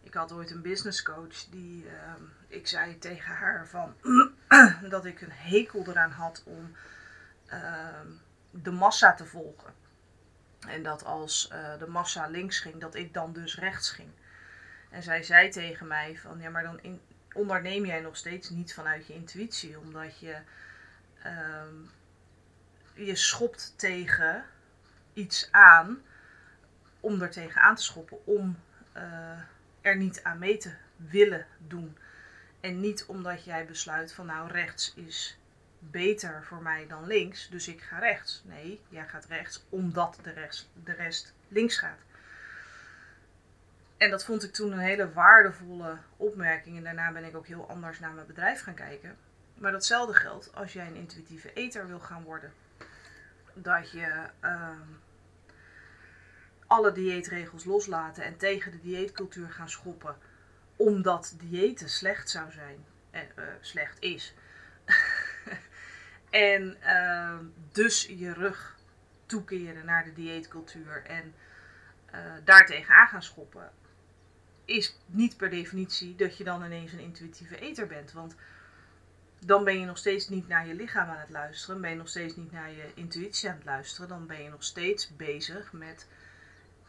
Ik 0.02 0.14
had 0.14 0.32
ooit 0.32 0.50
een 0.50 0.62
business 0.62 1.02
coach 1.02 1.44
die, 1.50 1.84
uh, 1.84 1.90
ik 2.48 2.66
zei 2.66 2.98
tegen 2.98 3.34
haar 3.34 3.66
van 3.66 3.94
dat 4.94 5.04
ik 5.04 5.20
een 5.20 5.32
hekel 5.32 5.84
eraan 5.86 6.10
had 6.10 6.42
om 6.46 6.72
uh, 7.52 8.00
de 8.50 8.70
massa 8.70 9.14
te 9.14 9.26
volgen. 9.26 9.72
En 10.68 10.82
dat 10.82 11.04
als 11.04 11.50
uh, 11.52 11.78
de 11.78 11.86
massa 11.86 12.26
links 12.26 12.60
ging, 12.60 12.80
dat 12.80 12.94
ik 12.94 13.14
dan 13.14 13.32
dus 13.32 13.58
rechts 13.58 13.90
ging. 13.90 14.10
En 14.90 15.02
zij 15.02 15.22
zei 15.22 15.50
tegen 15.50 15.86
mij 15.86 16.16
van 16.16 16.40
ja, 16.40 16.50
maar 16.50 16.62
dan 16.62 16.80
in, 16.80 17.00
onderneem 17.34 17.86
jij 17.86 18.00
nog 18.00 18.16
steeds 18.16 18.50
niet 18.50 18.74
vanuit 18.74 19.06
je 19.06 19.14
intuïtie, 19.14 19.78
omdat 19.78 20.18
je 20.18 20.36
ehm, 21.22 21.74
je 22.94 23.16
schopt 23.16 23.72
tegen 23.76 24.44
iets 25.12 25.48
aan 25.50 26.02
om 27.00 27.22
er 27.22 27.30
tegen 27.30 27.60
aan 27.60 27.76
te 27.76 27.82
schoppen, 27.82 28.26
om 28.26 28.58
uh, 28.96 29.38
er 29.80 29.96
niet 29.96 30.22
aan 30.22 30.38
mee 30.38 30.56
te 30.56 30.74
willen 30.96 31.46
doen. 31.58 31.96
En 32.60 32.80
niet 32.80 33.04
omdat 33.06 33.44
jij 33.44 33.66
besluit 33.66 34.12
van 34.12 34.26
nou 34.26 34.50
rechts 34.50 34.94
is 34.94 35.38
beter 35.78 36.44
voor 36.44 36.62
mij 36.62 36.86
dan 36.86 37.06
links, 37.06 37.48
dus 37.48 37.68
ik 37.68 37.80
ga 37.80 37.98
rechts. 37.98 38.42
Nee, 38.44 38.80
jij 38.88 39.08
gaat 39.08 39.26
rechts 39.26 39.64
omdat 39.68 40.18
de 40.22 40.30
rest, 40.30 40.68
de 40.84 40.92
rest 40.92 41.34
links 41.48 41.76
gaat. 41.78 41.98
En 44.02 44.10
dat 44.10 44.24
vond 44.24 44.42
ik 44.42 44.52
toen 44.52 44.72
een 44.72 44.78
hele 44.78 45.12
waardevolle 45.12 45.96
opmerking. 46.16 46.76
En 46.76 46.82
daarna 46.82 47.12
ben 47.12 47.24
ik 47.24 47.36
ook 47.36 47.46
heel 47.46 47.68
anders 47.68 47.98
naar 47.98 48.12
mijn 48.12 48.26
bedrijf 48.26 48.62
gaan 48.62 48.74
kijken. 48.74 49.16
Maar 49.54 49.72
datzelfde 49.72 50.14
geldt 50.14 50.54
als 50.54 50.72
jij 50.72 50.86
een 50.86 50.94
intuïtieve 50.94 51.52
eter 51.52 51.86
wil 51.86 52.00
gaan 52.00 52.22
worden. 52.22 52.52
Dat 53.54 53.90
je 53.90 54.26
uh, 54.44 54.68
alle 56.66 56.92
dieetregels 56.92 57.64
loslaten 57.64 58.24
en 58.24 58.36
tegen 58.36 58.70
de 58.70 58.80
dieetcultuur 58.80 59.50
gaan 59.50 59.70
schoppen, 59.70 60.16
omdat 60.76 61.34
diëten 61.38 61.88
slecht 61.88 62.30
zou 62.30 62.52
zijn 62.52 62.84
en 63.10 63.26
uh, 63.38 63.44
slecht 63.60 64.00
is. 64.00 64.34
en 66.30 66.76
uh, 66.84 67.38
dus 67.72 68.06
je 68.06 68.32
rug 68.32 68.76
toekeren 69.26 69.84
naar 69.84 70.04
de 70.04 70.12
dieetcultuur 70.12 71.02
en 71.04 71.34
uh, 72.14 72.20
daartegen 72.44 72.94
aan 72.94 73.08
gaan 73.08 73.22
schoppen, 73.22 73.70
is 74.72 74.98
niet 75.06 75.36
per 75.36 75.50
definitie 75.50 76.16
dat 76.16 76.36
je 76.36 76.44
dan 76.44 76.64
ineens 76.64 76.92
een 76.92 76.98
intuïtieve 76.98 77.58
eter 77.58 77.86
bent. 77.86 78.12
Want 78.12 78.34
dan 79.38 79.64
ben 79.64 79.80
je 79.80 79.86
nog 79.86 79.98
steeds 79.98 80.28
niet 80.28 80.48
naar 80.48 80.66
je 80.66 80.74
lichaam 80.74 81.08
aan 81.08 81.18
het 81.18 81.30
luisteren, 81.30 81.80
ben 81.80 81.90
je 81.90 81.96
nog 81.96 82.08
steeds 82.08 82.36
niet 82.36 82.52
naar 82.52 82.70
je 82.70 82.90
intuïtie 82.94 83.48
aan 83.48 83.56
het 83.56 83.64
luisteren, 83.64 84.08
dan 84.08 84.26
ben 84.26 84.42
je 84.42 84.48
nog 84.48 84.64
steeds 84.64 85.16
bezig 85.16 85.72
met 85.72 86.06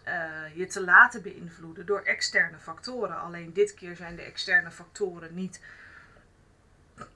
uh, 0.07 0.55
je 0.55 0.65
te 0.65 0.83
laten 0.83 1.21
beïnvloeden 1.21 1.85
door 1.85 2.01
externe 2.01 2.57
factoren. 2.57 3.19
Alleen 3.19 3.53
dit 3.53 3.73
keer 3.73 3.95
zijn 3.95 4.15
de 4.15 4.21
externe 4.21 4.71
factoren 4.71 5.33
niet 5.33 5.61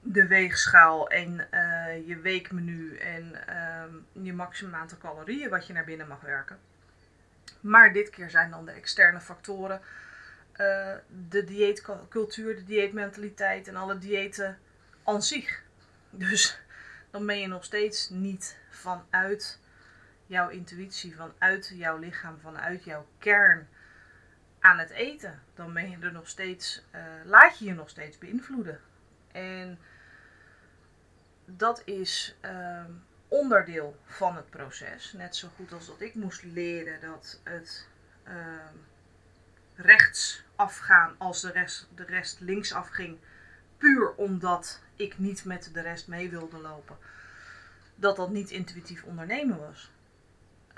de 0.00 0.26
weegschaal 0.26 1.08
en 1.08 1.48
uh, 1.50 2.08
je 2.08 2.18
weekmenu 2.20 2.96
en 2.96 3.40
uh, 3.48 4.24
je 4.24 4.32
maximum 4.32 4.74
aantal 4.74 4.98
calorieën 4.98 5.50
wat 5.50 5.66
je 5.66 5.72
naar 5.72 5.84
binnen 5.84 6.08
mag 6.08 6.20
werken. 6.20 6.58
Maar 7.60 7.92
dit 7.92 8.10
keer 8.10 8.30
zijn 8.30 8.50
dan 8.50 8.64
de 8.64 8.70
externe 8.72 9.20
factoren 9.20 9.80
uh, 10.58 10.94
de 11.28 11.44
dieetcultuur, 11.44 12.56
de 12.56 12.64
dieetmentaliteit 12.64 13.68
en 13.68 13.76
alle 13.76 13.98
diëten 13.98 14.58
aan 15.04 15.22
zich. 15.22 15.62
Dus 16.10 16.60
dan 17.10 17.26
ben 17.26 17.40
je 17.40 17.46
nog 17.46 17.64
steeds 17.64 18.08
niet 18.08 18.58
vanuit 18.70 19.58
jouw 20.26 20.48
intuïtie, 20.48 21.16
vanuit 21.16 21.72
jouw 21.74 21.98
lichaam, 21.98 22.38
vanuit 22.40 22.84
jouw 22.84 23.06
kern 23.18 23.68
aan 24.60 24.78
het 24.78 24.90
eten. 24.90 25.42
Dan 25.54 25.72
ben 25.72 25.90
je 25.90 25.96
er 26.00 26.12
nog 26.12 26.28
steeds, 26.28 26.84
uh, 26.94 27.00
laat 27.24 27.58
je 27.58 27.64
je 27.64 27.74
nog 27.74 27.88
steeds 27.88 28.18
beïnvloeden. 28.18 28.80
En 29.32 29.78
dat 31.44 31.82
is 31.84 32.36
uh, 32.44 32.84
onderdeel 33.28 34.00
van 34.04 34.36
het 34.36 34.50
proces. 34.50 35.12
Net 35.12 35.36
zo 35.36 35.48
goed 35.56 35.72
als 35.72 35.86
dat 35.86 36.00
ik 36.00 36.14
moest 36.14 36.42
leren 36.42 37.00
dat 37.00 37.40
het 37.44 37.88
uh, 38.28 38.34
rechts 39.78 40.42
afgaan 40.56 41.14
als 41.18 41.40
de 41.40 41.50
rest, 41.50 41.88
de 41.94 42.04
rest 42.04 42.40
links 42.40 42.72
afging. 42.72 43.18
Puur 43.76 44.14
omdat 44.14 44.82
ik 44.96 45.18
niet 45.18 45.44
met 45.44 45.70
de 45.72 45.80
rest 45.80 46.08
mee 46.08 46.30
wilde 46.30 46.58
lopen. 46.58 46.96
Dat 47.94 48.16
dat 48.16 48.30
niet 48.30 48.50
intuïtief 48.50 49.02
ondernemen 49.02 49.58
was. 49.58 49.90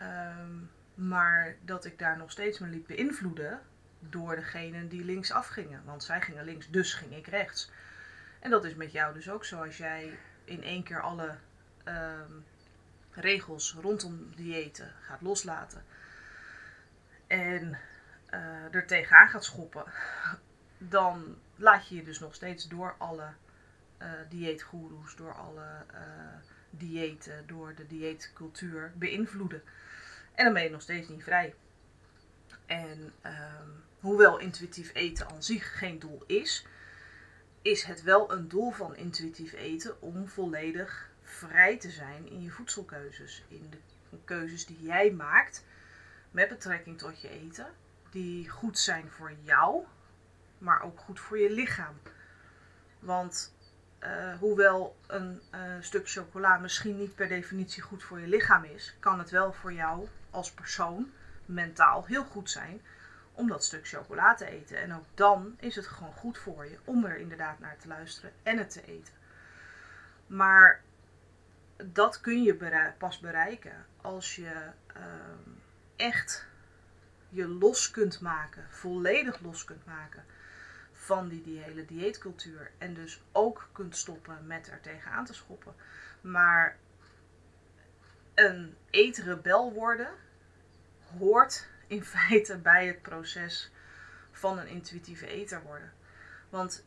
Um, 0.02 0.70
maar 0.94 1.56
dat 1.64 1.84
ik 1.84 1.98
daar 1.98 2.16
nog 2.16 2.30
steeds 2.30 2.58
me 2.58 2.66
liet 2.66 2.86
beïnvloeden 2.86 3.60
door 3.98 4.36
degenen 4.36 4.88
die 4.88 5.04
links 5.04 5.30
afgingen. 5.32 5.82
Want 5.84 6.04
zij 6.04 6.20
gingen 6.20 6.44
links, 6.44 6.68
dus 6.68 6.94
ging 6.94 7.16
ik 7.16 7.26
rechts. 7.26 7.70
En 8.40 8.50
dat 8.50 8.64
is 8.64 8.74
met 8.74 8.92
jou 8.92 9.14
dus 9.14 9.30
ook 9.30 9.44
zo. 9.44 9.62
Als 9.62 9.76
jij 9.76 10.18
in 10.44 10.62
één 10.62 10.82
keer 10.82 11.00
alle 11.00 11.36
um, 11.84 12.44
regels 13.10 13.76
rondom 13.80 14.30
diëten 14.36 14.92
gaat 15.00 15.20
loslaten. 15.20 15.84
En 17.26 17.78
uh, 18.34 18.74
er 18.74 18.86
tegenaan 18.86 19.28
gaat 19.28 19.44
schoppen. 19.44 19.84
Dan 20.78 21.36
laat 21.56 21.88
je 21.88 21.94
je 21.94 22.02
dus 22.02 22.18
nog 22.18 22.34
steeds 22.34 22.68
door 22.68 22.94
alle 22.98 23.28
uh, 24.02 24.08
dieetgoeroes, 24.28 25.16
door 25.16 25.34
alle 25.34 25.84
uh, 25.94 26.00
diëten, 26.70 27.46
door 27.46 27.74
de 27.74 27.86
dieetcultuur 27.86 28.92
beïnvloeden. 28.94 29.62
En 30.34 30.44
dan 30.44 30.54
ben 30.54 30.62
je 30.62 30.70
nog 30.70 30.82
steeds 30.82 31.08
niet 31.08 31.22
vrij. 31.22 31.54
En 32.66 33.12
um, 33.26 33.84
hoewel 34.00 34.38
intuïtief 34.38 34.94
eten 34.94 35.28
aan 35.28 35.42
zich 35.42 35.78
geen 35.78 35.98
doel 35.98 36.22
is, 36.26 36.66
is 37.62 37.82
het 37.82 38.02
wel 38.02 38.32
een 38.32 38.48
doel 38.48 38.70
van 38.70 38.96
intuïtief 38.96 39.52
eten 39.52 40.02
om 40.02 40.28
volledig 40.28 41.10
vrij 41.22 41.78
te 41.78 41.90
zijn 41.90 42.28
in 42.28 42.42
je 42.42 42.50
voedselkeuzes. 42.50 43.44
In 43.48 43.70
de 43.70 43.78
keuzes 44.24 44.66
die 44.66 44.82
jij 44.82 45.10
maakt 45.10 45.64
met 46.30 46.48
betrekking 46.48 46.98
tot 46.98 47.20
je 47.20 47.28
eten, 47.28 47.66
die 48.10 48.48
goed 48.48 48.78
zijn 48.78 49.10
voor 49.10 49.32
jou, 49.42 49.84
maar 50.58 50.82
ook 50.82 50.98
goed 50.98 51.20
voor 51.20 51.38
je 51.38 51.50
lichaam. 51.50 51.94
Want 52.98 53.54
uh, 54.00 54.38
hoewel 54.38 54.96
een 55.06 55.40
uh, 55.54 55.60
stuk 55.80 56.08
chocola 56.08 56.58
misschien 56.58 56.98
niet 56.98 57.14
per 57.14 57.28
definitie 57.28 57.82
goed 57.82 58.02
voor 58.02 58.20
je 58.20 58.26
lichaam 58.26 58.64
is, 58.64 58.96
kan 58.98 59.18
het 59.18 59.30
wel 59.30 59.52
voor 59.52 59.72
jou 59.72 60.08
als 60.30 60.52
persoon 60.52 61.10
mentaal 61.44 62.04
heel 62.06 62.24
goed 62.24 62.50
zijn 62.50 62.80
om 63.32 63.48
dat 63.48 63.64
stuk 63.64 63.88
chocola 63.88 64.34
te 64.34 64.46
eten. 64.46 64.78
En 64.78 64.94
ook 64.94 65.04
dan 65.14 65.56
is 65.58 65.76
het 65.76 65.86
gewoon 65.86 66.12
goed 66.12 66.38
voor 66.38 66.64
je 66.64 66.78
om 66.84 67.04
er 67.04 67.16
inderdaad 67.16 67.58
naar 67.58 67.76
te 67.76 67.88
luisteren 67.88 68.32
en 68.42 68.58
het 68.58 68.70
te 68.70 68.84
eten. 68.84 69.14
Maar 70.26 70.82
dat 71.84 72.20
kun 72.20 72.42
je 72.42 72.92
pas 72.98 73.18
bereiken 73.18 73.86
als 74.00 74.36
je 74.36 74.70
uh, 74.96 75.02
echt 75.96 76.46
je 77.30 77.48
los 77.48 77.90
kunt 77.90 78.20
maken, 78.20 78.66
volledig 78.70 79.40
los 79.40 79.64
kunt 79.64 79.86
maken 79.86 80.24
van 80.92 81.28
die, 81.28 81.58
hele 81.58 81.84
dieetcultuur. 81.84 82.70
En 82.78 82.94
dus 82.94 83.22
ook 83.32 83.68
kunt 83.72 83.96
stoppen 83.96 84.46
met 84.46 84.68
er 84.68 84.80
tegenaan 84.80 85.24
te 85.24 85.34
schoppen. 85.34 85.74
Maar 86.20 86.76
een 88.34 88.76
eetrebel 88.90 89.72
worden 89.72 90.10
hoort 91.18 91.66
in 91.86 92.04
feite 92.14 92.58
bij 92.58 92.86
het 92.86 93.02
proces 93.02 93.70
van 94.30 94.58
een 94.58 94.68
intuïtieve 94.68 95.26
eter 95.26 95.62
worden. 95.62 95.92
Want 96.48 96.84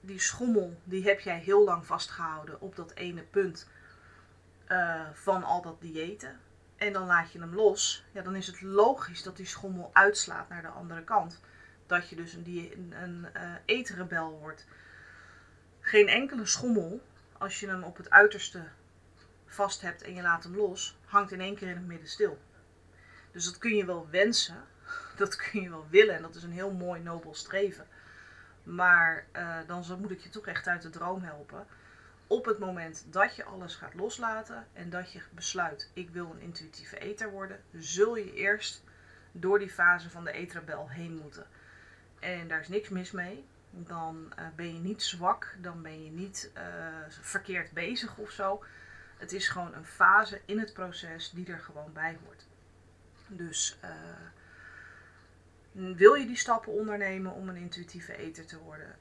die 0.00 0.20
schommel, 0.20 0.80
die 0.84 1.04
heb 1.04 1.20
jij 1.20 1.38
heel 1.38 1.64
lang 1.64 1.86
vastgehouden 1.86 2.60
op 2.60 2.76
dat 2.76 2.94
ene 2.94 3.22
punt 3.22 3.68
uh, 4.68 5.06
van 5.12 5.44
al 5.44 5.62
dat 5.62 5.80
diëten. 5.80 6.40
En 6.76 6.92
dan 6.92 7.06
laat 7.06 7.32
je 7.32 7.38
hem 7.38 7.54
los. 7.54 8.04
Ja, 8.12 8.22
dan 8.22 8.36
is 8.36 8.46
het 8.46 8.62
logisch 8.62 9.22
dat 9.22 9.36
die 9.36 9.46
schommel 9.46 9.90
uitslaat 9.92 10.48
naar 10.48 10.62
de 10.62 10.68
andere 10.68 11.04
kant. 11.04 11.40
Dat 11.86 12.08
je 12.08 12.16
dus 12.16 12.32
een, 12.32 12.46
een, 12.46 12.92
een 13.02 13.26
uh, 13.36 13.54
eetrebel 13.64 14.38
wordt. 14.38 14.66
Geen 15.80 16.08
enkele 16.08 16.46
schommel, 16.46 17.00
als 17.38 17.60
je 17.60 17.68
hem 17.68 17.82
op 17.82 17.96
het 17.96 18.10
uiterste 18.10 18.64
vast 19.46 19.80
hebt 19.80 20.02
en 20.02 20.14
je 20.14 20.22
laat 20.22 20.44
hem 20.44 20.56
los, 20.56 20.98
hangt 21.04 21.32
in 21.32 21.40
één 21.40 21.54
keer 21.54 21.68
in 21.68 21.76
het 21.76 21.86
midden 21.86 22.08
stil. 22.08 22.38
Dus 23.32 23.44
dat 23.44 23.58
kun 23.58 23.76
je 23.76 23.84
wel 23.84 24.08
wensen, 24.10 24.64
dat 25.16 25.36
kun 25.36 25.60
je 25.60 25.70
wel 25.70 25.86
willen 25.90 26.16
en 26.16 26.22
dat 26.22 26.34
is 26.34 26.42
een 26.42 26.52
heel 26.52 26.72
mooi 26.72 27.00
nobel 27.00 27.34
streven. 27.34 27.86
Maar 28.62 29.26
uh, 29.36 29.58
dan 29.66 29.84
moet 30.00 30.10
ik 30.10 30.20
je 30.20 30.28
toch 30.28 30.46
echt 30.46 30.66
uit 30.66 30.82
de 30.82 30.90
droom 30.90 31.22
helpen. 31.22 31.66
Op 32.26 32.44
het 32.44 32.58
moment 32.58 33.04
dat 33.10 33.36
je 33.36 33.44
alles 33.44 33.74
gaat 33.74 33.94
loslaten 33.94 34.66
en 34.72 34.90
dat 34.90 35.12
je 35.12 35.20
besluit, 35.30 35.90
ik 35.92 36.10
wil 36.10 36.30
een 36.30 36.40
intuïtieve 36.40 36.98
eter 36.98 37.30
worden, 37.30 37.60
zul 37.72 38.16
je 38.16 38.32
eerst 38.32 38.82
door 39.32 39.58
die 39.58 39.70
fase 39.70 40.10
van 40.10 40.24
de 40.24 40.32
eetrebel 40.32 40.88
heen 40.90 41.16
moeten. 41.16 41.46
En 42.20 42.48
daar 42.48 42.60
is 42.60 42.68
niks 42.68 42.88
mis 42.88 43.10
mee. 43.10 43.44
Dan 43.70 44.32
uh, 44.38 44.44
ben 44.56 44.74
je 44.74 44.80
niet 44.80 45.02
zwak, 45.02 45.56
dan 45.60 45.82
ben 45.82 46.04
je 46.04 46.10
niet 46.10 46.50
uh, 46.56 46.62
verkeerd 47.08 47.72
bezig 47.72 48.16
of 48.16 48.30
zo. 48.30 48.64
Het 49.16 49.32
is 49.32 49.48
gewoon 49.48 49.74
een 49.74 49.84
fase 49.84 50.40
in 50.44 50.58
het 50.58 50.72
proces 50.72 51.30
die 51.30 51.46
er 51.46 51.58
gewoon 51.58 51.92
bij 51.92 52.18
hoort. 52.24 52.46
Dus 53.26 53.78
uh, 53.84 53.90
wil 55.96 56.14
je 56.14 56.26
die 56.26 56.36
stappen 56.36 56.72
ondernemen 56.72 57.32
om 57.32 57.48
een 57.48 57.56
intuïtieve 57.56 58.16
eter 58.16 58.46
te 58.46 58.58
worden? 58.58 58.96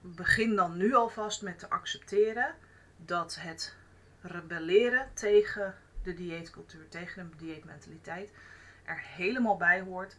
Begin 0.00 0.56
dan 0.56 0.76
nu 0.76 0.94
alvast 0.94 1.42
met 1.42 1.58
te 1.58 1.70
accepteren 1.70 2.54
dat 2.96 3.36
het 3.40 3.76
rebelleren 4.20 5.10
tegen 5.14 5.74
de 6.02 6.14
dieetcultuur, 6.14 6.88
tegen 6.88 7.30
de 7.30 7.36
dieetmentaliteit 7.36 8.32
er 8.84 8.98
helemaal 8.98 9.56
bij 9.56 9.80
hoort. 9.80 10.16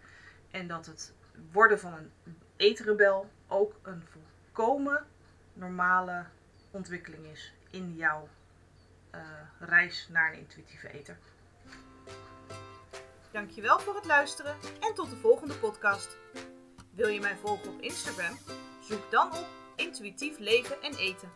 En 0.52 0.68
dat 0.68 0.86
het 0.86 1.14
worden 1.52 1.80
van 1.80 1.94
een 1.94 2.38
eetrebel 2.56 3.32
ook 3.48 3.80
een 3.82 4.04
volkomen 4.04 5.06
normale 5.54 6.26
ontwikkeling 6.72 7.26
is 7.26 7.54
in 7.70 7.96
jouw 7.96 8.30
uh, 9.16 9.22
reis 9.60 10.08
naar 10.12 10.34
een 10.34 10.40
intuïtieve 10.40 10.92
eter. 10.92 11.18
Dankjewel 13.32 13.80
voor 13.80 13.96
het 13.96 14.06
luisteren 14.06 14.56
en 14.80 14.94
tot 14.94 15.10
de 15.10 15.16
volgende 15.16 15.54
podcast. 15.54 16.18
Wil 16.94 17.08
je 17.08 17.20
mij 17.20 17.36
volgen 17.36 17.70
op 17.70 17.82
Instagram? 17.82 18.38
Zoek 18.82 19.12
dan 19.12 19.28
op 19.28 19.61
intuïtief 19.82 20.40
leven 20.40 20.82
en 20.82 20.96
eten. 20.96 21.32